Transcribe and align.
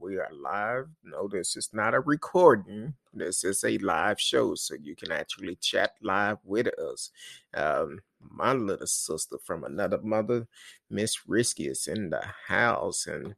We 0.00 0.18
are 0.18 0.30
live. 0.32 0.88
No, 1.02 1.28
this 1.28 1.56
is 1.56 1.70
not 1.72 1.94
a 1.94 2.00
recording. 2.00 2.94
This 3.14 3.44
is 3.44 3.64
a 3.64 3.78
live 3.78 4.20
show, 4.20 4.54
so 4.54 4.74
you 4.80 4.94
can 4.94 5.10
actually 5.10 5.56
chat 5.56 5.92
live 6.02 6.38
with 6.44 6.68
us. 6.78 7.10
Um, 7.54 8.00
my 8.20 8.52
little 8.52 8.86
sister 8.86 9.36
from 9.42 9.64
another 9.64 9.98
mother, 10.02 10.46
Miss 10.90 11.26
Risky, 11.26 11.68
is 11.68 11.86
in 11.86 12.10
the 12.10 12.22
house, 12.46 13.06
and 13.06 13.34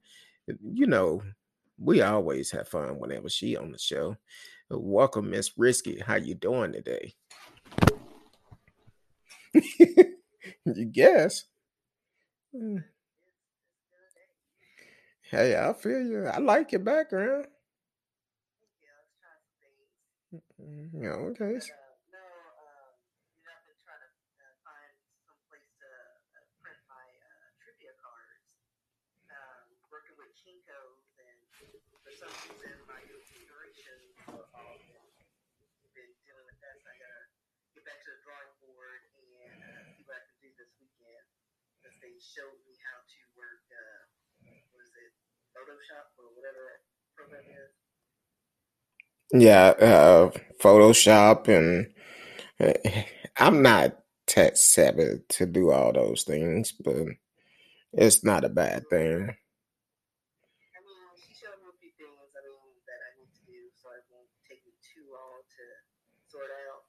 you 0.73 0.87
know 0.87 1.23
we 1.79 2.03
always 2.03 2.51
have 2.51 2.69
fun 2.69 2.99
whenever 2.99 3.29
she 3.29 3.57
on 3.57 3.73
the 3.73 3.79
show. 3.79 4.17
Welcome, 4.71 5.31
Miss 5.31 5.57
Risky. 5.57 6.01
How 6.01 6.17
you 6.17 6.35
doing 6.35 6.73
today? 6.73 7.15
you 10.65 10.85
guess. 10.91 11.45
Hey, 15.31 15.57
I 15.57 15.73
feel 15.75 16.03
you. 16.03 16.27
I 16.27 16.39
like 16.39 16.73
your 16.73 16.81
background. 16.81 17.47
Yeah, 20.93 21.15
okay. 21.33 21.57
But, 21.59 21.71
uh, 21.71 21.95
no, 22.13 22.25
um, 22.59 22.93
you 23.39 23.43
know, 23.47 23.55
I've 23.55 23.65
been 23.65 23.79
trying 23.81 24.03
to 24.03 24.11
uh, 24.43 24.55
find 24.67 24.93
some 25.25 25.39
place 25.49 25.69
to 25.79 25.89
uh, 25.89 26.43
print 26.61 26.81
my 26.91 27.07
trivia 27.63 27.95
cards. 28.03 28.47
Um, 29.31 29.65
working 29.93 30.17
with 30.19 30.33
Kinko's, 30.43 31.07
and 31.23 31.39
for 32.03 32.13
some 32.13 32.33
reason, 32.51 32.75
my 32.91 33.01
consideration 33.07 33.99
for 34.27 34.43
all 34.57 34.77
of 34.77 34.83
them 34.91 35.09
has 35.85 35.91
been 35.95 36.11
dealing 36.27 36.47
with 36.49 36.59
that. 36.61 36.77
So 36.83 36.89
I 36.91 36.97
gotta 36.99 37.23
get 37.79 37.85
back 37.87 38.01
to 38.05 38.11
the 38.13 38.21
drawing 38.27 38.53
board 38.65 39.01
and 39.21 39.29
see 39.95 40.03
what 40.09 40.19
I 40.19 40.23
can 40.27 40.39
do 40.43 40.51
this 40.59 40.73
weekend 40.83 41.25
because 41.79 41.97
they 42.03 42.15
showed 42.19 42.59
me 42.67 42.75
how 42.83 42.99
to 43.05 43.21
work 43.39 43.63
uh 43.71 44.03
what 44.73 44.83
is 44.85 44.95
it 44.99 45.13
photoshop 45.59 46.07
or 46.23 46.31
whatever 46.39 46.79
program 47.19 47.43
is 47.51 47.75
Yeah, 49.33 49.69
uh, 49.81 50.31
Photoshop 50.63 51.49
and 51.49 51.93
uh, 52.61 52.75
I'm 53.39 53.63
not 53.63 53.99
tech 54.27 54.57
savvy 54.57 55.21
to 55.31 55.47
do 55.47 55.71
all 55.73 55.93
those 55.93 56.25
things, 56.25 56.73
but 56.73 56.97
it's 57.93 58.25
not 58.25 58.45
a 58.45 58.49
bad 58.51 58.89
thing. 58.91 59.37
i 60.77 60.79
mean 60.85 61.13
she 61.21 61.33
showed 61.35 61.59
me 61.61 61.69
a 61.71 61.77
few 61.81 61.93
things 61.97 62.31
i 62.37 62.41
mean 62.45 62.73
that 62.89 63.01
i 63.05 63.11
need 63.21 63.31
to 63.35 63.43
do 63.45 63.61
so 63.77 63.91
it 63.95 64.05
won't 64.13 64.31
take 64.49 64.63
me 64.65 64.75
too 64.81 65.05
long 65.13 65.43
to 65.49 65.65
sort 66.29 66.51
out 66.69 66.85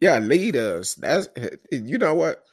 yeah, 0.00 0.18
lead 0.18 0.56
us. 0.56 0.94
That's 0.94 1.28
you 1.70 1.98
know 1.98 2.14
what 2.14 2.44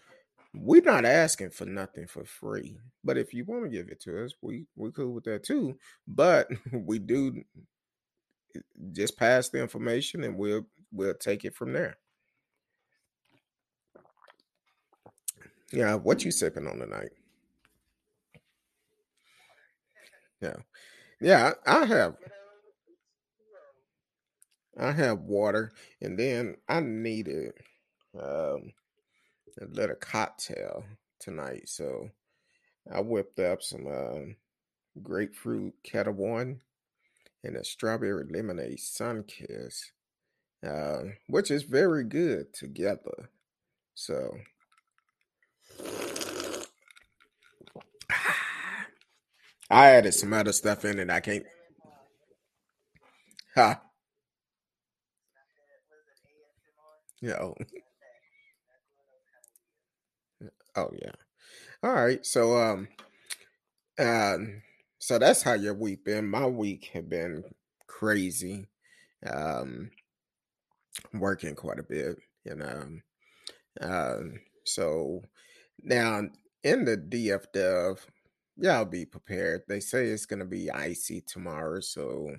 we're 0.54 0.82
not 0.82 1.06
asking 1.06 1.52
for 1.52 1.66
nothing 1.66 2.08
for 2.08 2.26
free. 2.26 2.78
But 3.04 3.18
if 3.18 3.34
you 3.34 3.46
want 3.46 3.64
to 3.64 3.70
give 3.70 3.90
it 3.90 4.02
to 4.02 4.24
us, 4.24 4.34
we 4.42 4.66
we 4.76 4.92
cool 4.92 5.14
with 5.14 5.24
that 5.26 5.44
too. 5.44 5.78
But 6.08 6.50
we 6.72 7.00
do 7.00 7.44
just 8.92 9.18
pass 9.18 9.50
the 9.50 9.62
information 9.62 10.24
and 10.24 10.38
we'll 10.38 10.66
we'll 10.92 11.14
take 11.14 11.46
it 11.46 11.56
from 11.56 11.74
there. 11.74 11.98
Yeah, 15.72 15.96
what 15.96 16.24
you 16.24 16.32
sipping 16.32 16.68
on 16.68 16.80
tonight? 16.80 17.12
Yeah. 20.42 20.58
Yeah, 21.22 21.54
I 21.66 21.86
have 21.86 22.16
I 24.78 24.92
have 24.92 25.20
water 25.22 25.72
and 26.02 26.20
then 26.20 26.58
I 26.68 26.82
needed 26.82 27.54
um 28.16 28.74
a 29.62 29.66
little 29.70 29.96
cocktail 29.96 30.84
tonight. 31.20 31.70
So 31.70 32.10
I 32.92 33.02
whipped 33.02 33.40
up 33.40 33.62
some 33.64 33.88
um 33.88 34.36
grapefruit 35.02 35.74
Ketel 35.84 36.14
One 36.14 36.62
and 37.44 37.56
a 37.56 37.64
strawberry 37.64 38.26
lemonade 38.30 38.80
sun 38.80 39.24
kiss. 39.24 39.92
Uh, 40.66 41.04
which 41.28 41.52
is 41.52 41.62
very 41.64 42.04
good 42.04 42.52
together. 42.54 43.30
So 43.94 44.38
I 49.70 49.92
added 49.92 50.14
some 50.14 50.34
other 50.34 50.54
stuff 50.54 50.86
in 50.86 51.00
it. 51.00 51.10
I 51.10 51.20
can't. 51.22 51.46
Ha, 53.56 53.82
you 57.22 57.30
know. 57.30 57.56
Oh 60.76 60.90
yeah. 61.02 61.12
All 61.84 61.94
right. 61.94 62.26
So 62.26 62.58
um, 62.58 62.88
um, 64.00 64.62
so 65.00 65.20
that's 65.20 65.44
how 65.44 65.54
your 65.54 65.74
week 65.74 66.06
been. 66.06 66.28
My 66.30 66.48
week 66.48 66.92
had 66.94 67.10
been 67.10 67.44
crazy. 67.88 68.68
Um, 69.26 69.92
working 71.14 71.56
quite 71.56 71.80
a 71.80 71.84
bit, 71.84 72.18
you 72.46 72.56
know. 72.56 72.88
um, 73.82 74.40
so 74.66 75.22
now 75.82 76.24
in 76.64 76.86
the 76.86 76.98
DF 76.98 77.46
Dev, 77.54 78.06
y'all 78.58 78.86
be 78.86 79.06
prepared. 79.06 79.62
They 79.68 79.80
say 79.80 80.08
it's 80.08 80.26
gonna 80.26 80.46
be 80.46 80.72
icy 80.72 81.22
tomorrow, 81.22 81.80
so 81.80 82.36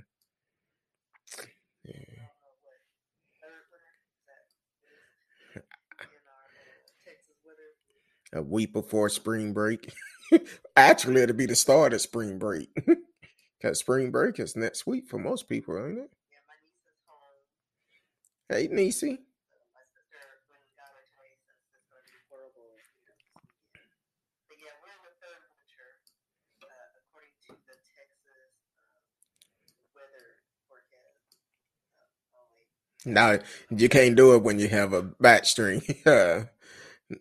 yeah. 1.85 1.94
a 8.35 8.43
week 8.43 8.73
before 8.73 9.09
spring 9.09 9.53
break. 9.53 9.93
Actually, 10.77 11.23
it'll 11.23 11.37
be 11.37 11.47
the 11.47 11.55
start 11.55 11.93
of 11.93 12.00
spring 12.00 12.38
break 12.38 12.69
because 13.61 13.79
spring 13.79 14.11
break 14.11 14.38
is 14.41 14.56
next 14.56 14.87
week 14.87 15.09
for 15.09 15.19
most 15.19 15.49
people, 15.49 15.79
ain't 15.79 15.99
it? 15.99 16.11
Hey, 18.49 18.69
Nisi. 18.71 19.19
No, 33.06 33.38
you 33.70 33.88
can't 33.88 34.17
do 34.17 34.35
it 34.35 34.43
when 34.43 34.58
you 34.58 34.69
have 34.69 34.93
a 34.93 35.03
back 35.03 35.47
string. 35.47 35.82
Yeah, 36.05 36.50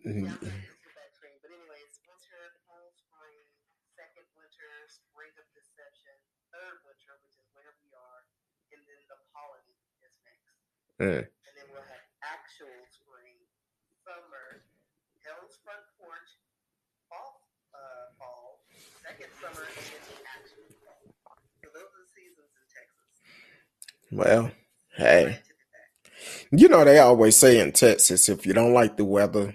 I'm 0.02 0.18
not 0.18 0.42
used 0.42 0.82
to 0.82 0.90
that 0.98 1.14
train. 1.14 1.38
But 1.46 1.54
anyways, 1.54 1.94
winter, 2.10 2.42
fall, 2.66 2.90
spring, 2.98 3.38
second 3.94 4.26
winter, 4.34 4.70
spring 4.90 5.30
of 5.38 5.46
deception, 5.54 6.10
third 6.50 6.82
winter, 6.82 7.14
which 7.22 7.38
is 7.38 7.46
where 7.54 7.70
we 7.78 7.86
are, 7.94 8.20
and 8.74 8.82
then 8.82 8.98
the 9.06 9.14
pollen 9.30 9.62
is 10.02 10.10
next. 10.26 10.50
Mm. 10.98 11.22
And 11.30 11.54
then 11.54 11.66
we'll 11.70 11.86
have 11.86 12.02
actual 12.26 12.74
spring, 12.90 13.38
summer, 14.02 14.66
Hell's 15.22 15.54
front 15.62 15.86
porch, 16.02 16.30
fall, 17.06 17.46
uh, 17.78 18.10
fall, 18.18 18.66
second 19.06 19.30
summer, 19.38 19.62
and 19.70 20.02
then 20.02 20.18
actual 20.34 20.66
fall. 20.82 20.98
So 21.62 21.70
those 21.70 21.90
are 21.94 22.02
the 22.02 22.10
seasons 22.10 22.50
in 22.58 22.66
Texas. 22.74 23.06
Well, 24.10 24.50
hey. 24.98 25.45
You 26.50 26.68
know 26.68 26.84
they 26.84 26.98
always 26.98 27.36
say 27.36 27.60
in 27.60 27.72
Texas, 27.72 28.28
if 28.28 28.46
you 28.46 28.52
don't 28.52 28.74
like 28.74 28.96
the 28.96 29.04
weather, 29.04 29.54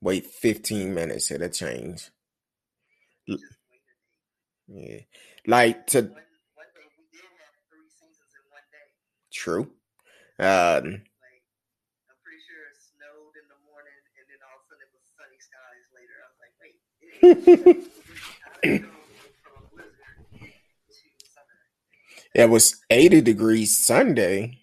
wait 0.00 0.26
15 0.26 0.94
minutes, 0.94 1.30
it'll 1.30 1.48
change. 1.50 2.10
Yeah. 4.68 5.00
Like 5.46 5.86
to 5.88 6.10
true. 9.32 9.62
Um, 10.38 10.84
Like, 10.84 11.42
I'm 12.10 12.18
pretty 12.22 12.40
sure 12.46 12.62
it 12.70 12.76
snowed 12.78 13.34
in 13.38 13.46
the 13.48 13.60
morning, 13.68 14.00
and 14.18 14.26
then 14.28 14.40
all 14.46 14.58
of 14.58 14.64
a 14.64 14.66
sudden 14.68 14.84
it 14.86 14.92
was 14.94 15.04
sunny 15.16 15.40
skies 15.40 15.86
later. 15.94 16.16
I 16.22 16.26
was 16.30 16.40
like, 16.42 16.54
wait, 16.60 16.76
it 17.22 17.38
How 18.42 18.60
did 18.60 18.72
it 18.72 18.82
go 18.82 18.92
from 19.42 19.54
a 19.58 19.64
blizzard 19.70 20.16
to 21.20 21.26
summer? 21.26 21.58
it 22.34 22.50
was 22.50 22.80
80 22.90 23.20
degrees 23.20 23.76
Sunday, 23.76 24.61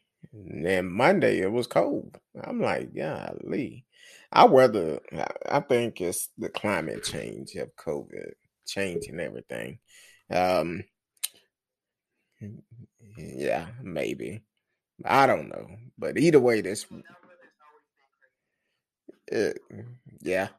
and 0.49 0.65
then 0.65 0.91
Monday 0.91 1.39
it 1.39 1.51
was 1.51 1.67
cold. 1.67 2.19
I'm 2.43 2.61
like, 2.61 2.93
golly. 2.95 3.85
I 4.31 4.45
weather, 4.45 4.99
I- 5.47 5.59
think 5.61 6.01
it's 6.01 6.29
the 6.37 6.49
climate 6.49 7.03
change 7.03 7.55
of 7.55 7.75
COVID 7.75 8.33
changing 8.65 9.19
everything. 9.19 9.79
Um, 10.29 10.83
yeah, 13.17 13.67
maybe. 13.81 14.41
I 15.05 15.25
don't 15.27 15.49
know. 15.49 15.67
But 15.97 16.17
either 16.17 16.39
way, 16.39 16.61
this, 16.61 16.85
it, 19.27 19.59
yeah. 20.21 20.49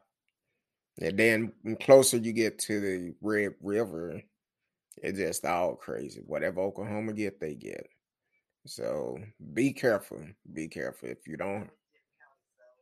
And 0.99 1.17
then 1.17 1.53
closer 1.81 2.17
you 2.17 2.33
get 2.33 2.59
to 2.59 2.79
the 2.79 3.13
Red 3.21 3.53
River, 3.61 4.21
it's 4.97 5.17
just 5.17 5.45
all 5.45 5.75
crazy. 5.75 6.21
Whatever 6.25 6.61
Oklahoma 6.61 7.13
get, 7.13 7.39
they 7.39 7.55
get. 7.55 7.87
So 8.65 9.17
be 9.53 9.73
careful. 9.73 10.23
Be 10.53 10.67
careful. 10.67 11.09
If 11.09 11.27
you 11.27 11.37
don't, 11.37 11.69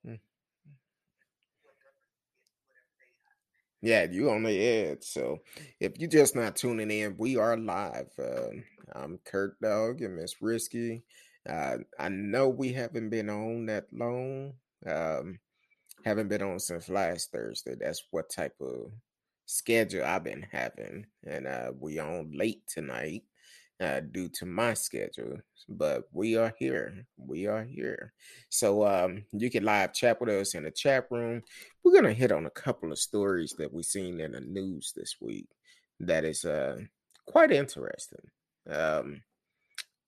Mm. 0.05 0.11
have. 0.11 0.19
yeah, 3.81 4.03
you 4.03 4.29
on 4.29 4.43
the 4.43 4.59
edge. 4.59 5.03
So 5.03 5.39
if 5.79 5.97
you're 5.97 6.09
just 6.09 6.35
not 6.35 6.55
tuning 6.55 6.91
in, 6.91 7.17
we 7.17 7.37
are 7.37 7.57
live. 7.57 8.11
Um, 8.19 8.63
I'm 8.93 9.17
Kurt 9.19 9.59
Dog 9.61 10.01
and 10.01 10.15
Miss 10.15 10.41
Risky. 10.41 11.03
Uh, 11.47 11.77
I 11.97 12.09
know 12.09 12.49
we 12.49 12.73
haven't 12.73 13.09
been 13.09 13.29
on 13.29 13.65
that 13.67 13.85
long. 13.93 14.53
Um, 14.85 15.39
haven't 16.03 16.27
been 16.27 16.41
on 16.41 16.59
since 16.59 16.89
last 16.89 17.31
Thursday. 17.31 17.75
That's 17.75 18.03
what 18.11 18.29
type 18.29 18.55
of 18.61 18.91
schedule 19.45 20.03
I've 20.03 20.23
been 20.23 20.45
having, 20.51 21.07
and 21.25 21.47
uh, 21.47 21.71
we 21.77 21.99
on 21.99 22.31
late 22.33 22.63
tonight 22.67 23.23
uh, 23.79 24.01
due 24.11 24.29
to 24.29 24.45
my 24.45 24.73
schedule. 24.73 25.37
But 25.67 26.03
we 26.11 26.35
are 26.35 26.53
here. 26.57 27.05
We 27.17 27.47
are 27.47 27.63
here. 27.63 28.13
So 28.49 28.85
um, 28.85 29.23
you 29.31 29.49
can 29.49 29.63
live 29.63 29.93
chat 29.93 30.19
with 30.19 30.29
us 30.29 30.55
in 30.55 30.63
the 30.63 30.71
chat 30.71 31.05
room. 31.09 31.41
We're 31.83 31.93
gonna 31.93 32.13
hit 32.13 32.31
on 32.31 32.45
a 32.45 32.51
couple 32.51 32.91
of 32.91 32.99
stories 32.99 33.53
that 33.57 33.73
we've 33.73 33.85
seen 33.85 34.19
in 34.19 34.33
the 34.33 34.41
news 34.41 34.93
this 34.95 35.15
week. 35.21 35.47
That 35.99 36.25
is 36.25 36.45
uh, 36.45 36.77
quite 37.25 37.51
interesting. 37.51 38.29
Um, 38.69 39.21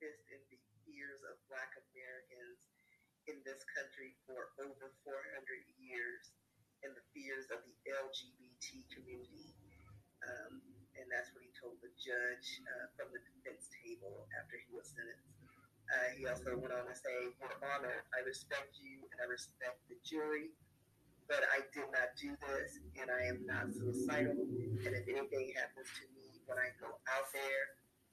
in 0.00 0.40
the 0.48 0.60
ears 0.88 1.20
of 1.28 1.36
Black 1.50 1.76
Americans 1.92 2.58
in 3.28 3.36
this 3.44 3.60
country 3.76 4.16
for 4.24 4.56
over 4.62 4.88
400 5.04 5.12
years, 5.76 6.32
and 6.80 6.96
the 6.96 7.04
fears 7.12 7.46
of 7.52 7.60
the 7.68 7.76
LGBT 7.92 8.88
community. 8.96 9.52
Um, 10.24 10.64
and 10.96 11.06
that's 11.12 11.28
what 11.36 11.44
he 11.44 11.49
told 11.60 11.76
the 11.84 11.92
judge 12.00 12.64
uh, 12.64 12.88
from 12.96 13.12
the 13.12 13.20
defense 13.20 13.68
table 13.84 14.24
after 14.34 14.56
he 14.56 14.72
was 14.72 14.88
sentenced. 14.90 15.28
Uh, 15.92 16.08
he 16.16 16.24
also 16.24 16.56
went 16.56 16.72
on 16.72 16.88
to 16.88 16.96
say, 16.96 17.34
Your 17.36 17.54
Honor, 17.60 18.06
I 18.16 18.24
respect 18.24 18.80
you 18.80 19.04
and 19.12 19.18
I 19.20 19.26
respect 19.28 19.82
the 19.92 19.98
jury, 20.00 20.54
but 21.28 21.44
I 21.52 21.66
did 21.76 21.90
not 21.92 22.16
do 22.16 22.32
this 22.48 22.80
and 22.96 23.10
I 23.12 23.28
am 23.28 23.44
not 23.44 23.70
suicidal. 23.74 24.38
And 24.86 24.92
if 24.96 25.04
anything 25.04 25.52
happens 25.54 25.90
to 26.00 26.04
me 26.16 26.40
when 26.48 26.56
I 26.56 26.72
go 26.80 26.94
out 27.10 27.28
there, 27.34 27.64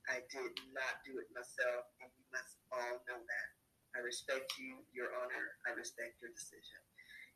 I 0.08 0.24
did 0.32 0.56
not 0.72 1.04
do 1.04 1.20
it 1.20 1.28
myself, 1.36 1.84
and 2.00 2.08
you 2.16 2.24
must 2.32 2.56
all 2.72 3.04
know 3.12 3.20
that. 3.20 3.48
I 3.92 4.00
respect 4.00 4.56
you, 4.56 4.80
Your 4.96 5.12
Honor. 5.20 5.60
I 5.68 5.76
respect 5.76 6.24
your 6.24 6.32
decision. 6.32 6.80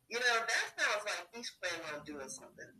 You 0.08 0.24
know, 0.24 0.38
that 0.40 0.66
sounds 0.80 1.04
like 1.04 1.28
he's 1.36 1.52
planning 1.60 1.84
on 1.92 2.00
doing 2.08 2.32
something. 2.32 2.72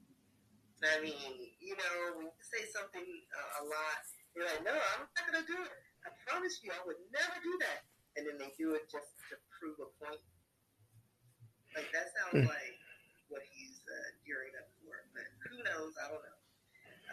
I 0.82 0.98
mean, 1.02 1.54
you 1.62 1.78
know, 1.78 2.18
when 2.18 2.26
you 2.34 2.42
say 2.46 2.66
something 2.74 3.06
uh, 3.06 3.62
a 3.62 3.64
lot, 3.70 4.02
you're 4.34 4.46
like, 4.50 4.66
no, 4.66 4.74
I'm 4.74 5.06
not 5.06 5.24
going 5.30 5.38
to 5.38 5.46
do 5.46 5.60
it. 5.62 5.74
I 6.02 6.10
promise 6.26 6.58
you, 6.66 6.74
I 6.74 6.82
would 6.90 6.98
never 7.14 7.38
do 7.46 7.54
that. 7.62 7.86
And 8.18 8.26
then 8.28 8.36
they 8.42 8.50
do 8.58 8.74
it 8.74 8.90
just 8.90 9.14
to 9.30 9.38
prove 9.54 9.78
a 9.78 9.88
point. 10.02 10.20
Like 11.78 11.88
that 11.96 12.12
sounds 12.18 12.44
Hmm. 12.44 12.50
like 12.52 12.76
what 13.30 13.46
he's 13.48 13.80
uh, 13.88 14.10
gearing 14.28 14.52
up 14.60 14.68
for. 14.82 14.98
But 15.16 15.30
who 15.48 15.64
knows? 15.64 15.94
I 16.02 16.10
don't 16.12 16.20
know. 16.20 16.40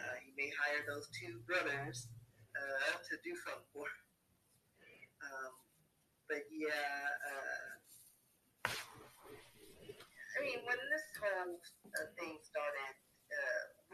Uh, 0.01 0.15
he 0.25 0.33
may 0.35 0.49
hire 0.51 0.83
those 0.89 1.07
two 1.15 1.39
brothers 1.47 2.09
uh, 2.57 2.91
to 2.99 3.13
do 3.23 3.31
something 3.45 3.69
for. 3.71 3.85
him. 3.87 4.03
Um, 5.23 5.53
but 6.27 6.43
yeah, 6.51 6.73
uh, 7.31 7.69
I 8.67 10.37
mean, 10.43 10.59
when 10.67 10.79
this 10.91 11.05
whole 11.19 11.55
uh, 11.59 12.07
thing 12.19 12.39
started, 12.43 12.95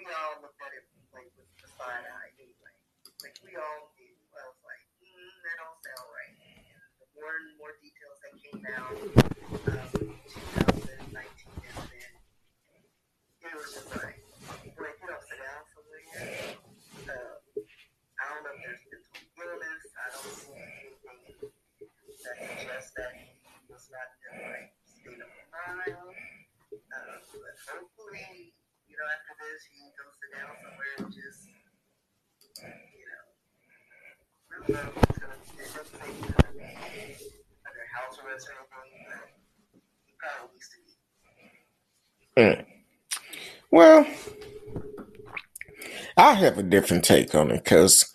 we 0.05 0.13
all 0.13 0.37
looked 0.37 0.61
at 0.61 0.69
it 0.77 0.85
like 1.09 1.33
with 1.33 1.49
the 1.57 1.65
side 1.81 2.05
eye 2.05 2.29
anyway. 2.37 2.73
Like 3.25 3.33
we 3.41 3.57
all 3.57 3.89
knew. 3.97 4.13
I 4.37 4.45
was 4.45 4.61
like, 4.61 4.85
mm, 5.01 5.33
that 5.41 5.57
don't 5.57 5.79
sound 5.81 6.05
right. 6.13 6.37
And 6.45 6.77
the 7.01 7.07
more 7.17 7.33
and 7.41 7.57
more 7.57 7.73
details 7.81 8.17
that 8.21 8.37
came 8.37 8.61
out, 8.77 8.93
um, 8.93 9.89
2019 11.09 11.09
incident, 11.09 12.13
it 13.41 13.53
was 13.57 13.69
just 13.73 13.89
like, 13.97 14.21
get 14.77 15.09
off 15.09 15.25
sit 15.25 15.41
down 15.41 15.65
somewhere. 15.73 16.05
Uh, 17.09 17.41
I 18.21 18.23
don't 18.29 18.45
know 18.45 18.53
if 18.61 18.61
there's 18.61 19.09
mental 19.09 19.57
illness. 19.57 19.89
I 19.89 20.05
don't 20.13 20.37
see 20.37 20.53
anything 20.53 21.49
that 21.49 22.37
suggests 22.45 22.93
that 22.93 23.09
he 23.17 23.33
was 23.73 23.89
not 23.89 24.05
in 24.05 24.37
the 24.37 24.53
right 24.53 24.69
state 24.85 25.17
of 25.17 25.33
mind. 25.49 25.97
Uh, 26.93 27.17
but 27.41 27.57
hopefully, 27.65 28.53
you 29.39 29.47
this, 29.51 29.63
he 29.71 29.79
goes 29.95 30.15
sit 30.19 30.31
down 30.35 30.55
somewhere 30.63 30.93
and 30.99 31.11
just, 31.11 31.49
you 34.67 34.75
know, 34.79 34.89
under 37.65 37.85
house 37.93 38.19
arrest 38.23 38.49
or. 38.49 38.65
Mm. 42.37 42.65
Well, 43.71 44.05
I 46.17 46.33
have 46.33 46.57
a 46.57 46.63
different 46.63 47.05
take 47.05 47.33
on 47.33 47.51
it 47.51 47.63
because 47.63 48.13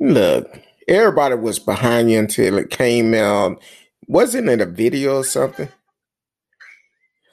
look, 0.00 0.58
everybody 0.88 1.36
was 1.36 1.58
behind 1.60 2.10
you 2.10 2.18
until 2.18 2.58
it 2.58 2.70
came 2.70 3.14
out. 3.14 3.62
Wasn't 4.08 4.48
it 4.48 4.60
a 4.60 4.66
video 4.66 5.18
or 5.18 5.24
something? 5.24 5.68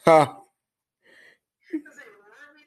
Huh? 0.05 0.33
Does 1.71 1.81
it 1.81 1.81
really 1.81 2.65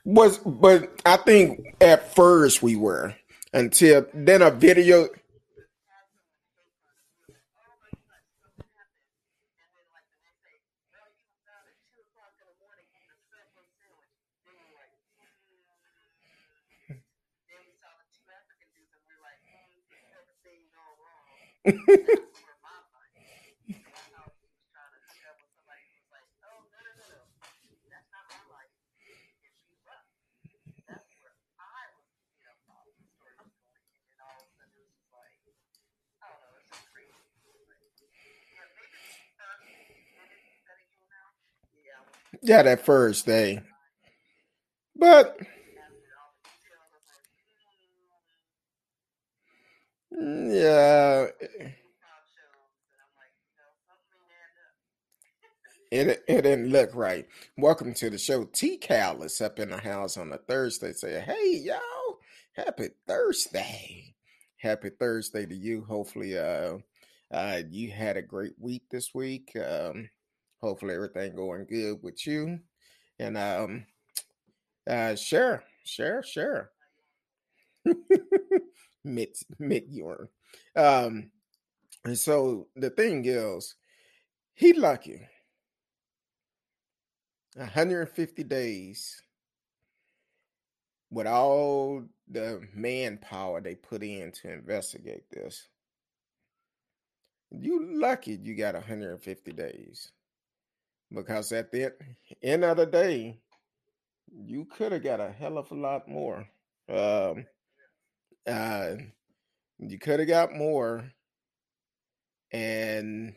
Was 0.11 0.39
but 0.39 0.91
I 1.05 1.15
think 1.15 1.75
at 1.79 2.13
first 2.13 2.61
we 2.61 2.75
were 2.75 3.15
until 3.53 4.05
then 4.13 4.41
a 4.41 4.51
video. 4.51 5.07
Yeah, 42.41 42.63
that 42.63 42.85
first 42.85 43.25
day. 43.25 43.61
But 44.95 45.37
mm, 50.13 50.53
yeah, 50.53 51.27
it 55.91 56.23
it 56.27 56.41
didn't 56.43 56.69
look 56.69 56.95
right. 56.95 57.27
Welcome 57.57 57.93
to 57.95 58.09
the 58.09 58.17
show. 58.17 58.45
T 58.45 58.77
Cal 58.77 59.23
is 59.23 59.41
up 59.41 59.59
in 59.59 59.69
the 59.69 59.77
house 59.77 60.17
on 60.17 60.33
a 60.33 60.37
Thursday. 60.37 60.93
Say, 60.93 61.21
hey 61.21 61.57
y'all, 61.63 62.19
happy 62.53 62.89
Thursday. 63.07 64.15
Happy 64.57 64.89
Thursday 64.89 65.45
to 65.45 65.55
you. 65.55 65.85
Hopefully, 65.87 66.37
uh, 66.37 66.77
uh, 67.31 67.61
you 67.69 67.91
had 67.91 68.17
a 68.17 68.21
great 68.23 68.53
week 68.59 68.83
this 68.91 69.13
week. 69.13 69.51
Um, 69.57 70.09
hopefully 70.61 70.93
everything 70.95 71.35
going 71.35 71.65
good 71.65 72.01
with 72.01 72.25
you. 72.25 72.59
And 73.19 73.37
um, 73.37 73.85
uh, 74.89 75.15
share, 75.15 75.63
share, 75.83 76.23
share. 76.23 76.71
Mid 79.03 79.35
mid 79.57 79.85
urine. 79.89 80.27
Um, 80.75 81.31
and 82.05 82.17
so 82.17 82.67
the 82.75 82.91
thing 82.91 83.23
is, 83.25 83.75
he 84.53 84.73
lucky. 84.73 85.27
150 87.55 88.43
days 88.43 89.21
with 91.09 91.27
all 91.27 92.03
the 92.29 92.61
manpower 92.73 93.59
they 93.59 93.75
put 93.75 94.03
in 94.03 94.31
to 94.31 94.53
investigate 94.53 95.29
this. 95.29 95.67
You 97.51 97.99
lucky 97.99 98.39
you 98.41 98.55
got 98.55 98.75
150 98.75 99.51
days. 99.51 100.11
Because 101.13 101.51
at 101.51 101.71
the 101.71 101.93
end 102.41 102.63
of 102.63 102.77
the 102.77 102.85
day, 102.85 103.37
you 104.33 104.65
could 104.65 104.91
have 104.91 105.03
got 105.03 105.19
a 105.19 105.31
hell 105.31 105.57
of 105.57 105.71
a 105.71 105.75
lot 105.75 106.07
more. 106.07 106.47
Um, 106.89 107.45
uh, 108.47 108.95
you 109.79 109.99
could 109.99 110.19
have 110.19 110.27
got 110.27 110.53
more. 110.53 111.11
And 112.51 113.33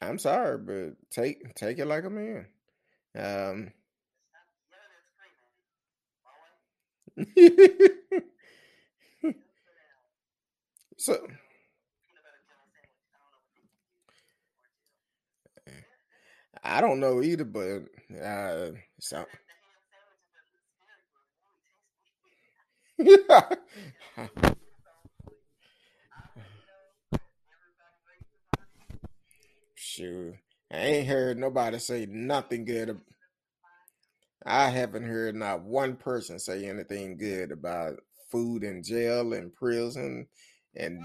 I'm 0.00 0.18
sorry, 0.18 0.58
but 0.58 0.96
take 1.10 1.54
take 1.54 1.78
it 1.78 1.86
like 1.86 2.04
a 2.04 2.10
man. 2.10 2.46
Um, 3.16 3.72
so 10.98 11.26
I 16.64 16.80
don't 16.80 17.00
know 17.00 17.22
either, 17.22 17.44
but 17.44 17.82
uh, 18.22 18.70
so 18.98 19.24
shoot, 29.74 30.34
I 30.70 30.76
ain't 30.76 31.08
heard 31.08 31.38
nobody 31.38 31.78
say 31.78 32.06
nothing 32.06 32.64
good. 32.64 33.00
I 34.46 34.68
haven't 34.70 35.04
heard 35.04 35.34
not 35.34 35.62
one 35.62 35.96
person 35.96 36.38
say 36.38 36.66
anything 36.66 37.16
good 37.16 37.50
about 37.50 38.00
food 38.30 38.62
in 38.64 38.82
jail 38.82 39.32
and 39.32 39.52
prison 39.52 40.28
and 40.76 41.00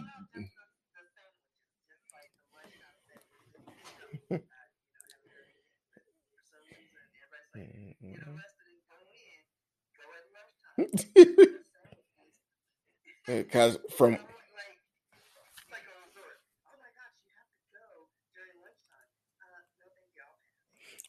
because 13.28 13.78
from 13.98 14.18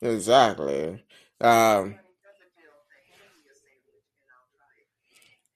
exactly. 0.02 1.02
Um 1.40 1.96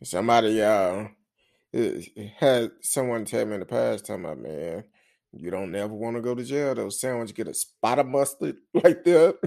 somebody 0.02 0.62
uh 0.62 1.06
had 2.38 2.70
someone 2.82 3.24
tell 3.24 3.44
me 3.46 3.54
in 3.54 3.60
the 3.60 3.66
past 3.66 4.06
talking 4.06 4.24
about 4.24 4.38
man 4.38 4.84
you 5.32 5.50
don't 5.50 5.72
never 5.72 5.92
want 5.92 6.16
to 6.16 6.22
go 6.22 6.34
to 6.34 6.44
jail. 6.44 6.74
Those 6.74 7.00
sandwich 7.00 7.34
get 7.34 7.48
a 7.48 7.54
spot 7.54 7.98
of 7.98 8.06
mustard 8.06 8.56
like 8.74 9.04
that 9.04 9.38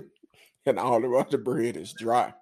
and 0.70 0.80
all 0.80 1.02
the 1.02 1.10
other 1.12 1.38
bread 1.40 1.78
is 1.78 1.94
dry 1.94 2.34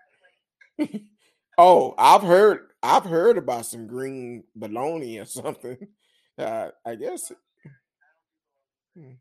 oh 1.57 1.93
i've 1.97 2.23
heard 2.23 2.67
i've 2.83 3.05
heard 3.05 3.37
about 3.37 3.65
some 3.65 3.87
green 3.87 4.43
bologna 4.55 5.19
or 5.19 5.25
something 5.25 5.77
uh 6.37 6.69
i 6.85 6.95
guess 6.95 7.31
Hmm. 8.95 9.15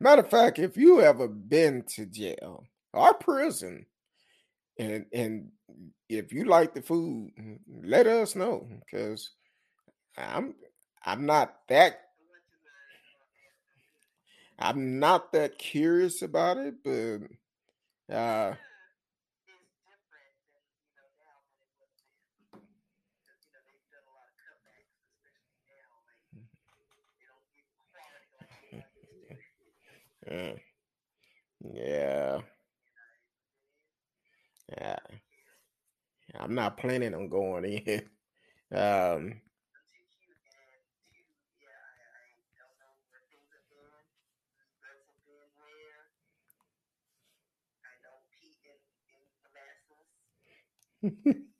Matter 0.00 0.22
of 0.22 0.30
fact, 0.30 0.58
if 0.58 0.76
you 0.76 1.00
ever 1.00 1.28
been 1.28 1.82
to 1.94 2.06
jail 2.06 2.64
or 2.92 3.14
prison, 3.14 3.86
and 4.80 5.06
and 5.12 5.50
if 6.08 6.32
you 6.32 6.46
like 6.46 6.74
the 6.74 6.82
food, 6.82 7.30
let 7.82 8.06
us 8.08 8.36
know 8.36 8.68
because 8.86 9.32
I'm 10.18 10.54
I'm 11.04 11.26
not 11.26 11.56
that 11.68 12.00
I'm 14.58 14.98
not 15.00 15.32
that 15.32 15.58
curious 15.58 16.22
about 16.22 16.58
it, 16.58 16.74
but 16.84 17.20
uh 18.14 18.54
uh, 30.30 30.52
yeah. 31.74 32.40
Yeah. 34.70 34.98
I'm 36.38 36.54
not 36.54 36.76
planning 36.76 37.14
on 37.14 37.28
going 37.28 37.64
in. 37.64 38.02
Um 38.74 39.40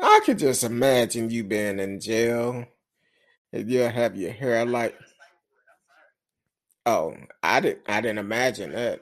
I 0.00 0.20
could 0.24 0.38
just 0.38 0.64
imagine 0.64 1.30
you 1.30 1.44
being 1.44 1.78
in 1.78 2.00
jail. 2.00 2.66
And 3.52 3.70
you 3.70 3.80
have 3.80 4.16
your 4.16 4.32
hair 4.32 4.64
like 4.66 4.96
oh, 6.86 7.14
I 7.42 7.60
didn't 7.60 7.82
I 7.88 8.00
didn't 8.00 8.18
imagine 8.18 8.72
that. 8.72 9.00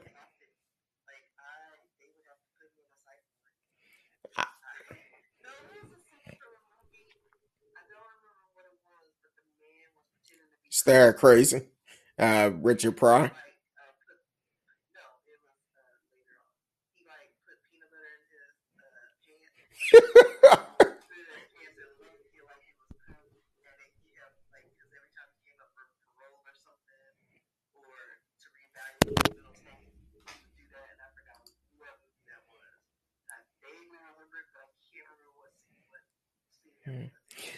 Stir 10.83 11.13
crazy. 11.13 11.61
Uh 12.19 12.51
Richard 12.61 12.97
Pryor. 12.97 13.31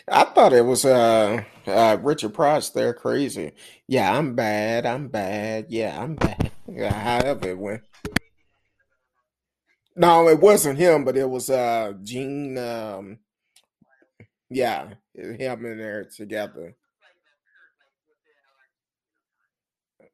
I 0.08 0.24
thought 0.26 0.54
it 0.54 0.66
was 0.66 0.86
uh, 0.86 1.44
uh 1.66 1.98
Richard 2.02 2.34
Price. 2.34 2.70
They're 2.70 2.94
crazy. 2.94 3.54
Yeah, 3.88 4.18
I'm 4.18 4.36
bad. 4.36 4.86
I'm 4.86 5.08
bad. 5.08 5.68
Yeah, 5.70 6.02
I'm 6.02 6.16
bad. 6.16 6.52
Yeah, 6.68 6.94
however 6.94 7.50
it 7.50 7.58
went. 7.58 7.82
No, 9.96 10.28
it 10.28 10.40
wasn't 10.40 10.78
him, 10.78 11.06
but 11.06 11.18
it 11.18 11.30
was 11.30 11.50
uh 11.50 11.94
Gene. 12.04 12.58
Um, 12.58 13.20
yeah, 14.50 14.90
him 15.14 15.66
and 15.66 15.80
there 15.80 16.06
together. 16.06 16.76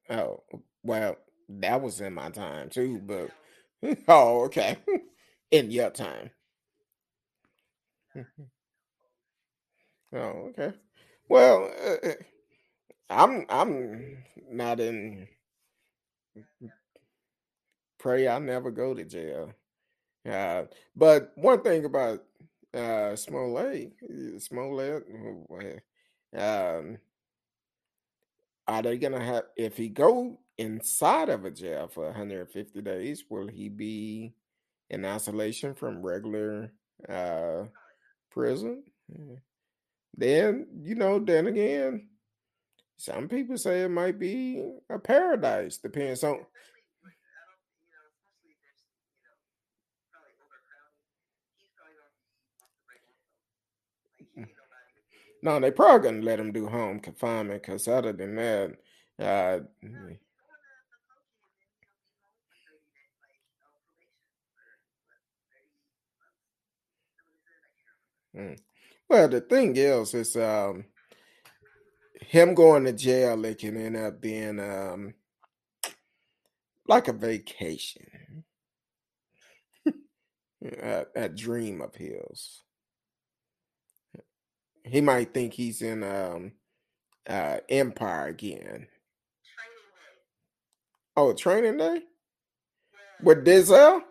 Oh, 0.10 0.44
well, 0.84 1.18
that 1.50 1.82
was 1.82 2.02
in 2.02 2.14
my 2.14 2.30
time 2.30 2.70
too, 2.70 3.00
but 3.00 3.32
oh, 4.08 4.46
okay, 4.46 4.78
in 5.52 5.72
your 5.72 5.90
time. 5.90 6.32
Oh, 10.14 10.50
okay. 10.50 10.74
Well, 11.30 11.72
uh, 11.86 12.08
uh, 12.10 12.14
I'm 13.10 13.46
I'm 13.50 14.24
not 14.50 14.80
in. 14.80 15.28
Pray 18.00 18.28
I 18.28 18.40
never 18.40 18.72
go 18.72 18.94
to 18.94 19.04
jail. 19.06 19.54
Uh, 20.30 20.64
but 20.96 21.34
one 21.36 21.62
thing 21.62 21.86
about 21.86 22.24
uh 22.74 23.16
Smollett, 23.16 23.94
uh, 24.04 24.40
Smollett, 24.40 25.06
um, 26.38 26.98
are 28.68 28.82
they 28.82 28.98
gonna 28.98 29.24
have 29.24 29.44
if 29.56 29.78
he 29.78 29.90
go 29.90 30.40
inside 30.58 31.30
of 31.30 31.46
a 31.46 31.52
jail 31.52 31.88
for 31.88 32.06
150 32.06 32.82
days? 32.82 33.24
Will 33.30 33.48
he 33.48 33.70
be 33.70 34.34
in 34.90 35.06
isolation 35.06 35.74
from 35.76 36.02
regular 36.02 36.72
uh 37.10 37.66
prison? 38.32 38.84
Uh, 39.14 39.36
Then 40.16 40.68
you 40.84 40.96
know, 40.96 41.20
then 41.20 41.48
again, 41.48 42.10
some 42.98 43.28
people 43.28 43.58
say 43.58 43.84
it 43.84 43.90
might 43.90 44.20
be 44.20 44.64
a 44.90 45.00
paradise. 45.00 45.78
Depends 45.78 46.24
on. 46.24 46.46
No, 55.44 55.60
they 55.60 55.72
probably 55.72 56.10
gonna 56.12 56.24
let 56.24 56.40
him 56.40 56.52
do 56.52 56.68
home 56.68 57.00
confinement 57.00 57.64
because 57.64 57.88
other 57.88 58.14
than 58.14 58.36
that, 58.36 58.72
uh, 59.20 59.60
mm. 68.36 68.58
Well, 69.12 69.28
the 69.28 69.42
thing 69.42 69.76
is, 69.76 70.14
is 70.14 70.38
um, 70.38 70.86
him 72.22 72.54
going 72.54 72.86
to 72.86 72.94
jail. 72.94 73.44
It 73.44 73.58
can 73.58 73.76
end 73.76 73.98
up 73.98 74.22
being 74.22 74.58
um 74.58 75.16
like 76.88 77.10
a 77.10 77.14
vacation, 77.14 78.46
a, 80.66 81.06
a 81.14 81.28
dream 81.28 81.82
of 81.82 81.94
his. 81.96 82.62
He 84.86 85.02
might 85.02 85.34
think 85.34 85.54
he's 85.54 85.82
in 85.82 86.04
um 86.04 86.54
uh 87.28 87.58
Empire 87.68 88.28
again. 88.28 88.88
Oh, 91.18 91.34
training 91.34 91.78
day 91.80 92.04
with 93.22 93.46
Denzel. 93.46 94.04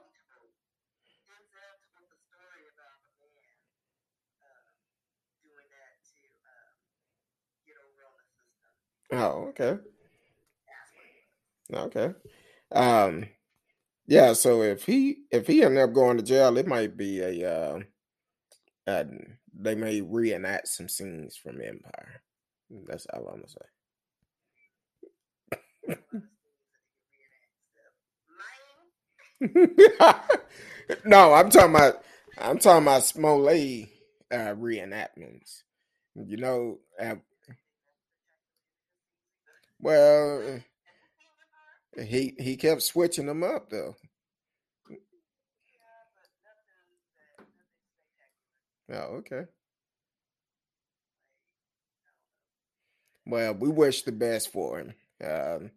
Oh, 9.13 9.49
okay, 9.51 9.79
okay. 11.73 12.11
Um, 12.73 13.27
yeah. 14.07 14.33
So 14.35 14.63
if 14.63 14.85
he 14.87 15.25
if 15.31 15.47
he 15.47 15.65
ended 15.65 15.83
up 15.85 15.95
going 15.95 16.17
to 16.19 16.23
jail, 16.25 16.57
it 16.59 16.67
might 16.69 16.97
be 16.97 17.21
a 17.21 17.51
uh, 18.87 19.05
they 19.55 19.75
may 19.75 20.01
reenact 20.01 20.69
some 20.69 20.89
scenes 20.89 21.37
from 21.37 21.61
Empire. 21.61 22.23
That's 22.87 23.07
all 23.13 23.29
I'm 23.29 23.43
gonna 23.43 23.49
say. 23.49 23.67
no, 31.05 31.33
I'm 31.35 31.51
talking 31.51 31.75
about 31.75 32.03
I'm 32.39 32.59
talking 32.59 32.83
about 32.83 33.05
Smollett 33.05 33.89
uh, 34.31 34.55
reenactments. 34.55 35.63
You 36.15 36.37
know, 36.37 36.79
uh, 37.01 37.17
well, 39.81 40.61
he 41.99 42.35
he 42.39 42.57
kept 42.57 42.83
switching 42.83 43.27
them 43.27 43.43
up 43.43 43.71
though. 43.71 43.95
Oh, 48.93 49.19
okay. 49.19 49.43
Well, 53.27 53.55
we 53.55 53.69
wish 53.69 54.03
the 54.03 54.13
best 54.13 54.51
for 54.51 54.81
him. 54.81 54.95
Um, 55.25 55.71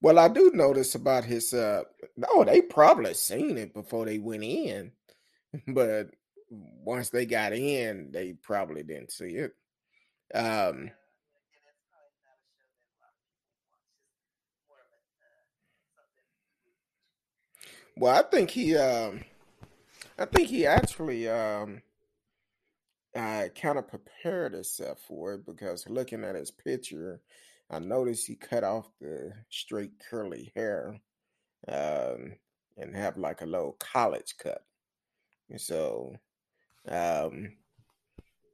well, 0.00 0.18
I 0.18 0.28
do 0.28 0.50
notice 0.54 0.94
about 0.94 1.24
his. 1.24 1.52
Uh, 1.52 1.82
oh, 2.28 2.44
they 2.44 2.62
probably 2.62 3.12
seen 3.14 3.58
it 3.58 3.74
before 3.74 4.06
they 4.06 4.18
went 4.18 4.44
in, 4.44 4.92
but 5.68 6.10
once 6.50 7.10
they 7.10 7.26
got 7.26 7.52
in, 7.52 8.10
they 8.12 8.32
probably 8.32 8.82
didn't 8.82 9.12
see 9.12 9.34
it. 9.36 9.52
Um, 10.34 10.90
well, 17.96 18.16
I 18.16 18.22
think 18.28 18.50
he. 18.50 18.76
Um, 18.76 19.24
I 20.18 20.24
think 20.26 20.48
he 20.48 20.66
actually. 20.66 21.28
Um, 21.28 21.82
I 23.16 23.50
kind 23.60 23.78
of 23.78 23.88
prepared 23.88 24.52
himself 24.54 25.00
for 25.08 25.34
it 25.34 25.46
because 25.46 25.88
looking 25.88 26.24
at 26.24 26.36
his 26.36 26.50
picture, 26.50 27.20
I 27.70 27.78
noticed 27.80 28.26
he 28.26 28.36
cut 28.36 28.64
off 28.64 28.88
the 29.00 29.32
straight 29.50 29.92
curly 30.10 30.52
hair 30.54 31.00
um, 31.68 32.34
and 32.76 32.96
have 32.96 33.16
like 33.16 33.42
a 33.42 33.46
little 33.46 33.76
college 33.80 34.36
cut. 34.42 34.64
So 35.56 36.16
um, 36.88 37.56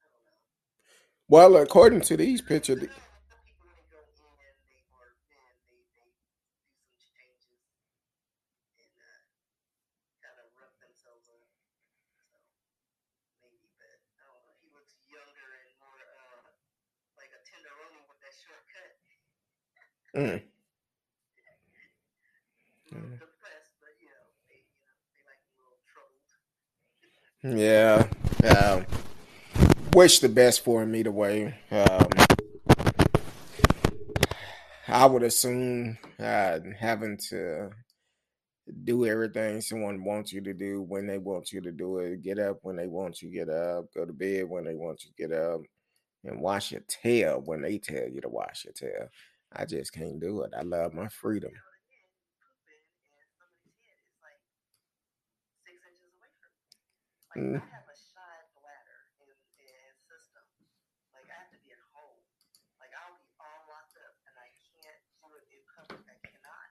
I 0.00 0.06
don't 0.08 0.24
know. 0.26 0.38
Well, 1.28 1.56
according 1.56 2.02
to 2.02 2.16
these 2.16 2.42
pictures, 2.42 2.84
uh, 20.18 20.38
You 20.38 20.53
yeah, 27.44 28.06
um, 28.58 28.86
wish 29.92 30.18
the 30.20 30.28
best 30.28 30.64
for 30.64 30.82
him 30.82 30.96
either 30.96 31.12
way. 31.12 31.54
Um, 31.70 32.08
I 34.88 35.06
would 35.06 35.22
assume 35.22 35.98
uh, 36.18 36.58
having 36.78 37.18
to 37.30 37.70
do 38.84 39.04
everything 39.06 39.60
someone 39.60 40.04
wants 40.04 40.32
you 40.32 40.40
to 40.40 40.54
do 40.54 40.80
when 40.82 41.06
they 41.06 41.18
want 41.18 41.52
you 41.52 41.60
to 41.60 41.72
do 41.72 41.98
it, 41.98 42.22
get 42.22 42.38
up 42.38 42.58
when 42.62 42.76
they 42.76 42.86
want 42.86 43.20
you 43.20 43.30
get 43.30 43.50
up, 43.50 43.86
go 43.94 44.06
to 44.06 44.12
bed 44.12 44.48
when 44.48 44.64
they 44.64 44.74
want 44.74 45.04
you 45.04 45.10
to 45.10 45.28
get 45.28 45.38
up, 45.38 45.60
and 46.24 46.40
wash 46.40 46.72
your 46.72 46.82
tail 46.88 47.42
when 47.44 47.60
they 47.60 47.78
tell 47.78 48.08
you 48.08 48.20
to 48.22 48.28
wash 48.28 48.64
your 48.64 48.72
tail. 48.72 49.08
I 49.52 49.66
just 49.66 49.92
can't 49.92 50.18
do 50.18 50.42
it. 50.42 50.52
I 50.56 50.62
love 50.62 50.94
my 50.94 51.08
freedom. 51.08 51.52
You 51.52 51.56
know, 51.56 52.50
and 52.56 52.64
then 52.66 52.80
pooping 52.88 53.20
and 53.20 53.30
somebody's 53.36 53.76
head 53.84 54.00
is 54.00 54.16
like 54.24 54.40
six 55.62 55.76
inches 55.84 56.10
away 56.16 56.32
from 56.40 56.50
me. 56.56 56.64
Like 57.34 57.42
Mm. 57.42 57.58
I 57.58 57.66
have 57.74 57.90
a 57.90 57.98
shy 57.98 58.36
bladder 58.54 59.00
and, 59.26 59.34
and 59.58 59.94
system. 60.06 60.46
Like 61.10 61.26
I 61.26 61.34
have 61.34 61.50
to 61.50 61.58
be 61.66 61.74
at 61.74 61.82
home. 61.90 62.22
Like 62.78 62.94
I'll 62.94 63.18
be 63.18 63.26
all 63.42 63.60
locked 63.66 63.98
up 64.06 64.14
and 64.30 64.34
I 64.38 64.54
can't 64.62 65.02
do 65.18 65.26
it 65.34 65.42
in 65.50 65.58
public. 65.74 65.98
I 66.06 66.14
cannot. 66.22 66.68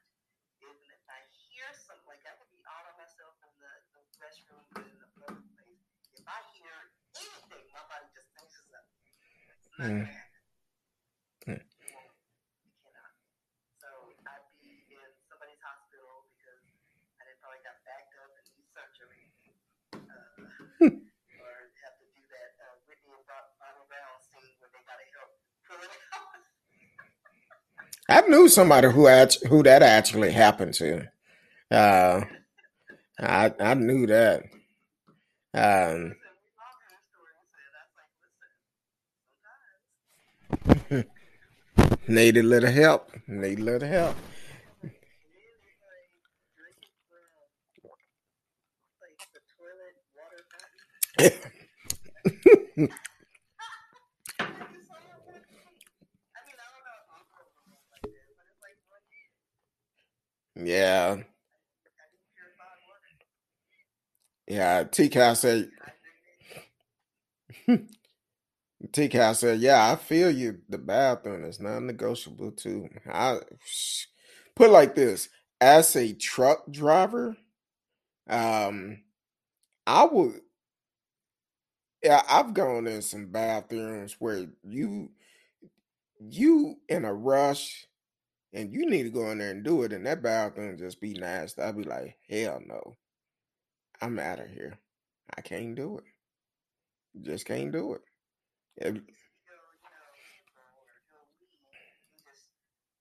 Even 0.63 0.87
if 0.87 1.03
I 1.11 1.19
hear 1.51 1.67
something, 1.75 2.07
like 2.07 2.23
I 2.23 2.31
could 2.39 2.47
be 2.55 2.63
all 2.63 2.79
by 2.87 2.95
myself 2.95 3.35
in 3.43 3.51
the, 3.59 3.71
the 3.91 4.01
restroom 4.23 4.63
in 4.87 4.95
the 5.03 5.09
public 5.19 5.43
place. 5.59 5.83
If 6.15 6.23
I 6.31 6.39
hear 6.55 6.71
anything, 7.19 7.67
my 7.75 7.83
body 7.91 8.07
just 8.15 8.31
tenses 8.31 8.71
up. 8.71 8.87
It's 9.51 9.67
not. 9.67 9.83
Mm. 9.83 10.07
It 11.59 11.91
won't. 11.91 12.15
It 12.63 12.75
cannot. 12.87 13.11
So 13.83 14.15
I'd 14.31 14.47
be 14.63 14.79
in 14.95 15.11
somebody's 15.27 15.59
hospital 15.59 16.23
because 16.39 16.63
I 17.19 17.27
did 17.27 17.35
probably 17.43 17.59
got 17.67 17.83
backed 17.83 18.15
up 18.23 18.31
and 18.31 18.47
need 18.55 18.63
surgery. 18.71 19.27
Uh, 19.93 20.39
or 20.83 21.53
have 21.83 21.95
to 22.01 22.05
do 22.11 22.23
that 22.33 22.51
uh, 22.59 22.75
Whitney 22.89 23.13
and 23.13 23.23
Bob- 23.29 23.53
Bobby 23.61 23.83
Brown 23.87 24.15
scene 24.19 24.51
where 24.59 24.67
they 24.73 24.81
gotta 24.83 25.05
help 25.15 25.31
pull 25.67 25.79
it 25.79 25.93
out. 26.15 26.43
I 28.13 28.21
knew 28.27 28.47
somebody 28.47 28.89
who 28.91 29.07
who 29.49 29.63
that 29.63 29.81
actually 29.81 30.31
happened 30.31 30.73
to. 30.75 31.07
Uh, 31.71 32.21
I 33.19 33.51
I 33.59 33.73
knew 33.73 34.05
that. 34.07 34.43
Um, 35.55 36.13
Listen, 36.13 36.13
we 36.13 36.53
all 36.61 36.77
heard 36.81 36.93
the 36.93 36.99
story. 37.09 37.33
I 37.33 37.45
said, 37.53 37.73
I 37.73 37.83
was 37.89 37.95
like, 37.97 38.11
listen, 40.69 41.05
sometimes 41.81 42.07
need 42.07 42.37
a 42.37 42.43
little 42.43 42.71
help. 42.71 43.11
Need 43.27 43.59
a 43.59 43.63
little 43.63 43.87
help. 43.89 44.15
and 44.83 44.91
then 44.91 45.53
it's 45.65 45.81
like 45.81 46.09
drinking 46.57 46.93
from 47.09 47.25
like 49.01 49.17
the 49.33 49.41
toilet 49.57 49.95
water 50.13 50.41
fountain. 50.53 50.85
I 54.39 54.65
just 54.73 54.87
saw 54.89 54.97
it 54.97 55.21
one 55.25 55.41
day. 55.45 55.65
I 56.33 56.39
mean, 56.45 56.57
I 56.57 56.67
don't 56.73 56.83
know 56.83 56.97
if 57.01 57.09
I'm 57.13 57.25
going 57.33 57.53
like 57.93 58.05
this, 58.09 58.29
but 58.37 58.45
it's 58.49 58.61
like 58.61 58.77
one 58.89 59.05
Yeah, 60.55 61.23
yeah. 64.47 64.83
TK 64.85 65.33
said. 65.33 65.69
Hydrated. 67.67 67.87
TK 68.91 69.33
said, 69.33 69.59
"Yeah, 69.59 69.91
I 69.91 69.95
feel 69.95 70.31
you. 70.31 70.59
The 70.69 70.77
bathroom 70.77 71.45
is 71.45 71.59
non-negotiable 71.59 72.51
too. 72.53 72.89
I 73.11 73.39
put 74.55 74.71
like 74.71 74.95
this: 74.95 75.29
as 75.61 75.95
a 75.95 76.13
truck 76.13 76.69
driver, 76.71 77.37
um, 78.29 78.99
I 79.87 80.05
would. 80.05 80.41
Yeah, 82.03 82.21
I've 82.29 82.53
gone 82.53 82.85
in 82.87 83.01
some 83.01 83.27
bathrooms 83.31 84.17
where 84.19 84.47
you 84.63 85.09
you 86.19 86.77
in 86.89 87.05
a 87.05 87.13
rush 87.13 87.87
and 88.53 88.73
you 88.73 88.89
need 88.89 89.03
to 89.03 89.09
go 89.09 89.29
in 89.31 89.39
there 89.39 89.51
and 89.51 89.63
do 89.63 89.83
it, 89.83 89.93
and 89.93 90.05
that 90.05 90.21
bathroom 90.23 90.77
just 90.77 91.01
be 91.01 91.13
nasty. 91.13 91.61
I'd 91.61 91.77
be 91.77 91.83
like, 91.83 92.17
hell 92.29 92.61
no, 92.65 92.95
I'm 94.01 94.19
out 94.19 94.39
of 94.39 94.49
here. 94.51 94.77
I 95.37 95.41
can't 95.41 95.75
do 95.75 95.97
it. 95.99 96.03
Just 97.21 97.45
can't 97.47 97.71
do 97.71 97.93
it. 97.93 98.01
If- 98.77 98.95
You 98.95 99.01
go, 99.01 99.57
you 100.25 100.43
know, 100.53 100.69
or 100.79 100.99
go 101.11 101.19
weed, 101.39 101.59
you 102.13 102.19
just 102.25 102.49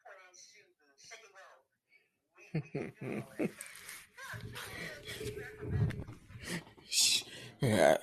point 0.05 0.19
and 0.29 0.37
shoot 0.37 0.73
and 0.81 0.99
shake 1.01 1.25
and 1.25 1.35
roll. 1.37 1.61
We, 1.89 1.97
we 2.55 2.61
can 2.73 2.93
do 2.97 3.07
all 3.17 3.33
that. 3.39 3.51
Yeah, 7.61 7.97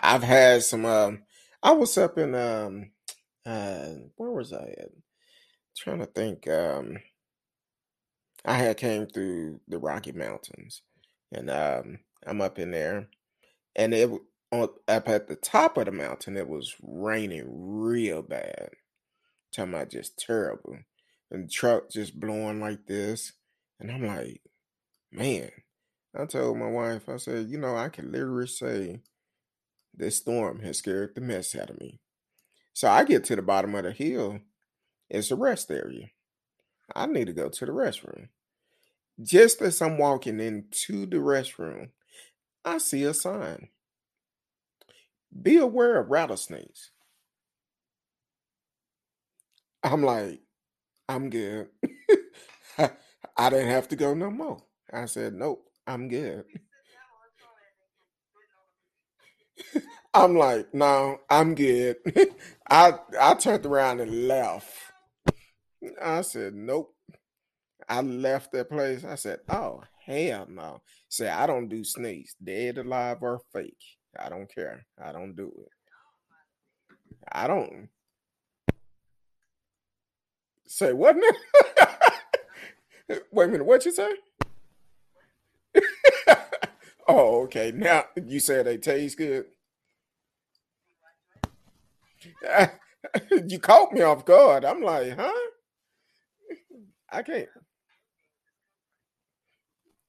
I've 0.00 0.22
had 0.22 0.62
some. 0.62 0.84
Um, 0.84 1.22
I 1.62 1.72
was 1.72 1.96
up 1.98 2.18
in 2.18 2.34
um, 2.34 2.90
uh, 3.46 3.88
where 4.16 4.30
was 4.30 4.52
I 4.52 4.74
at? 4.78 4.90
Trying 5.78 6.00
to 6.00 6.06
think. 6.06 6.48
Um, 6.48 6.98
I 8.44 8.54
had 8.54 8.76
came 8.76 9.06
through 9.06 9.60
the 9.68 9.78
Rocky 9.78 10.12
Mountains, 10.12 10.82
and 11.32 11.48
um, 11.48 12.00
I'm 12.26 12.40
up 12.40 12.58
in 12.58 12.72
there, 12.72 13.08
and 13.76 13.94
it 13.94 14.10
on 14.50 14.68
up 14.88 15.08
at 15.08 15.28
the 15.28 15.36
top 15.36 15.76
of 15.76 15.86
the 15.86 15.92
mountain. 15.92 16.36
It 16.36 16.48
was 16.48 16.74
raining 16.82 17.44
real 17.48 18.22
bad. 18.22 18.70
Talking 19.52 19.74
about 19.74 19.90
just 19.90 20.18
terrible, 20.18 20.78
and 21.30 21.44
the 21.44 21.48
truck 21.48 21.90
just 21.90 22.18
blowing 22.18 22.60
like 22.60 22.86
this, 22.86 23.32
and 23.78 23.90
I'm 23.90 24.06
like, 24.06 24.42
man. 25.12 25.50
I 26.18 26.24
told 26.24 26.56
my 26.56 26.66
wife, 26.66 27.08
I 27.08 27.18
said, 27.18 27.48
you 27.48 27.58
know, 27.58 27.76
I 27.76 27.90
can 27.90 28.10
literally 28.10 28.46
say 28.46 29.00
this 29.94 30.16
storm 30.16 30.60
has 30.62 30.78
scared 30.78 31.14
the 31.14 31.20
mess 31.20 31.54
out 31.54 31.70
of 31.70 31.78
me. 31.78 32.00
So 32.72 32.88
I 32.88 33.04
get 33.04 33.24
to 33.24 33.36
the 33.36 33.42
bottom 33.42 33.74
of 33.74 33.84
the 33.84 33.92
hill. 33.92 34.40
It's 35.10 35.30
a 35.30 35.36
rest 35.36 35.70
area. 35.70 36.10
I 36.94 37.06
need 37.06 37.26
to 37.26 37.32
go 37.32 37.48
to 37.48 37.66
the 37.66 37.72
restroom. 37.72 38.28
Just 39.22 39.62
as 39.62 39.82
I'm 39.82 39.98
walking 39.98 40.40
into 40.40 41.06
the 41.06 41.18
restroom, 41.18 41.90
I 42.64 42.78
see 42.78 43.04
a 43.04 43.14
sign. 43.14 43.68
Be 45.42 45.56
aware 45.56 45.98
of 45.98 46.10
rattlesnakes. 46.10 46.90
I'm 49.82 50.02
like, 50.02 50.40
I'm 51.08 51.30
good. 51.30 51.68
I 52.78 53.50
didn't 53.50 53.68
have 53.70 53.88
to 53.88 53.96
go 53.96 54.14
no 54.14 54.30
more. 54.30 54.58
I 54.92 55.06
said, 55.06 55.34
nope, 55.34 55.64
I'm 55.86 56.08
good. 56.08 56.44
I'm 60.14 60.36
like, 60.36 60.72
no, 60.74 61.18
I'm 61.30 61.54
good. 61.54 61.96
I 62.70 62.94
I 63.20 63.34
turned 63.34 63.66
around 63.66 64.00
and 64.00 64.26
left. 64.28 64.66
I 66.02 66.22
said, 66.22 66.54
nope. 66.54 66.94
I 67.88 68.00
left 68.02 68.52
that 68.52 68.68
place. 68.68 69.04
I 69.04 69.14
said, 69.14 69.40
oh 69.48 69.82
hell 70.04 70.46
no. 70.48 70.80
Say 71.08 71.28
I 71.28 71.46
don't 71.46 71.68
do 71.68 71.84
snakes, 71.84 72.34
dead, 72.42 72.78
alive, 72.78 73.18
or 73.22 73.40
fake. 73.52 73.76
I 74.18 74.28
don't 74.28 74.52
care. 74.52 74.84
I 75.02 75.12
don't 75.12 75.36
do 75.36 75.52
it. 75.58 75.70
I 77.30 77.46
don't. 77.46 77.88
Say 80.66 80.92
what 80.92 81.16
now? 81.16 81.30
Wait 83.32 83.44
a 83.44 83.48
minute, 83.48 83.66
what 83.66 83.84
you 83.86 83.92
say? 83.92 84.10
oh, 87.08 87.42
okay. 87.44 87.72
Now 87.74 88.04
you 88.22 88.40
said 88.40 88.66
they 88.66 88.76
taste 88.76 89.16
good. 89.16 89.46
you 93.46 93.58
caught 93.58 93.92
me 93.92 94.02
off 94.02 94.24
guard. 94.24 94.64
I'm 94.64 94.82
like, 94.82 95.16
huh? 95.16 95.47
I 97.10 97.22
can't. 97.22 97.48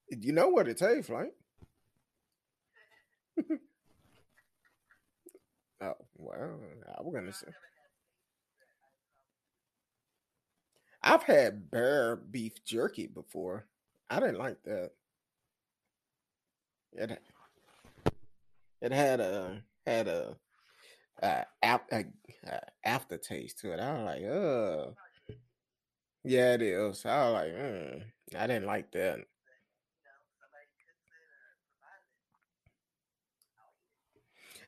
You 0.10 0.34
know 0.34 0.50
what 0.50 0.68
it 0.68 0.78
tastes 0.78 1.10
like. 1.10 1.34
oh 5.82 5.96
well, 6.18 6.60
I 6.98 7.02
was 7.02 7.14
gonna 7.14 7.34
say. 7.34 7.48
I've 11.02 11.24
had 11.24 11.72
bear 11.72 12.16
beef 12.18 12.64
jerky 12.64 13.08
before. 13.08 13.68
I 14.10 14.20
didn't 14.20 14.40
like 14.40 14.62
that. 14.64 14.92
It 16.94 17.20
it 18.82 18.92
had 18.92 19.20
a 19.20 19.64
had 19.86 20.08
a, 20.08 20.38
a, 21.22 21.46
a, 21.64 21.80
a 21.92 22.62
aftertaste 22.84 23.60
to 23.60 23.74
it. 23.74 23.80
I 23.80 23.94
was 23.94 24.06
like, 24.06 24.24
uh 24.26 25.09
yeah, 26.24 26.54
it 26.54 26.62
is. 26.62 27.06
I 27.06 27.24
was 27.26 27.34
like, 27.34 27.54
mm, 27.54 28.04
I 28.38 28.48
didn't 28.48 28.66
like 28.66 28.92
that. 28.92 29.20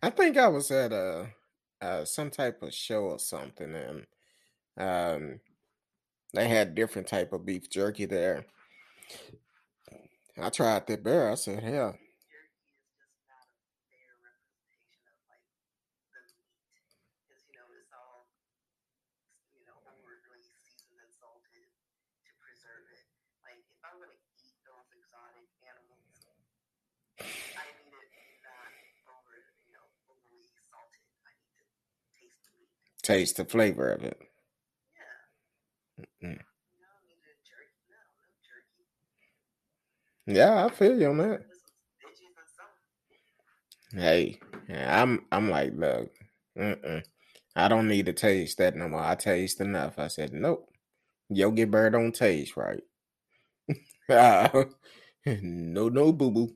I 0.02 0.10
think 0.10 0.38
I 0.38 0.48
was 0.48 0.72
at 0.72 0.92
a, 0.92 1.30
uh 1.82 2.06
some 2.06 2.30
type 2.30 2.62
of 2.62 2.74
show 2.74 3.04
or 3.06 3.20
something, 3.20 3.74
and 3.76 4.06
um, 4.78 5.40
they 6.34 6.48
had 6.50 6.76
different 6.76 7.08
type 7.08 7.34
of 7.34 7.46
beef 7.46 7.70
jerky 7.70 8.06
there. 8.06 8.46
I 10.38 10.50
tried 10.50 10.88
that 10.88 11.04
bear. 11.04 11.32
I 11.32 11.36
said, 11.36 11.64
hell, 11.64 11.98
taste 33.04 33.38
the 33.38 33.46
flavor 33.46 33.92
of 33.94 34.04
it. 34.04 34.20
Mm. 36.24 36.40
Yeah, 40.28 40.66
I 40.66 40.70
feel 40.70 41.00
you 41.00 41.10
on 41.10 41.18
that. 41.20 41.42
Hey, 43.94 44.40
I'm 44.70 45.26
I'm 45.32 45.50
like, 45.50 45.74
look, 45.76 46.12
mm-mm. 46.58 47.04
I 47.56 47.68
don't 47.70 47.88
need 47.88 48.08
to 48.08 48.14
taste 48.14 48.58
that 48.60 48.76
no 48.76 48.90
more. 48.90 49.04
I 49.04 49.16
taste 49.16 49.62
enough. 49.62 50.00
I 50.00 50.08
said, 50.08 50.34
nope. 50.34 50.70
Yogi 51.30 51.66
Bear 51.66 51.90
don't 51.92 52.14
taste 52.16 52.58
right. 52.58 52.84
no, 54.10 55.90
no, 55.90 56.14
boo 56.14 56.32
boo. 56.32 56.56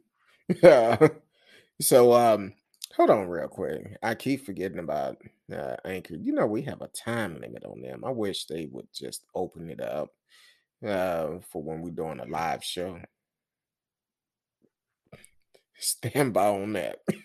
so, 1.81 2.13
um, 2.13 2.53
hold 2.93 3.09
on 3.09 3.27
real 3.27 3.47
quick. 3.47 3.97
I 4.03 4.15
keep 4.15 4.45
forgetting 4.45 4.79
about 4.79 5.17
uh, 5.53 5.75
Anchor. 5.85 6.15
You 6.15 6.33
know, 6.33 6.45
we 6.45 6.61
have 6.63 6.81
a 6.81 6.87
time 6.87 7.39
limit 7.39 7.63
on 7.65 7.81
them. 7.81 8.03
I 8.05 8.11
wish 8.11 8.45
they 8.45 8.67
would 8.71 8.87
just 8.93 9.25
open 9.33 9.69
it 9.69 9.81
up 9.81 10.09
uh, 10.85 11.39
for 11.51 11.63
when 11.63 11.81
we're 11.81 11.91
doing 11.91 12.19
a 12.19 12.25
live 12.25 12.63
show. 12.63 12.99
Stand 15.77 16.33
by 16.33 16.47
on 16.47 16.73
that. 16.73 16.99